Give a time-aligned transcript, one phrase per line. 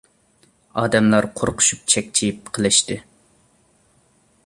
[0.83, 3.01] ئادەملەر قورقۇشۇپ چەكچىيىپ قېلىشتى.